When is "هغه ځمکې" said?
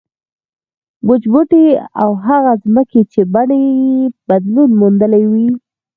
2.25-3.01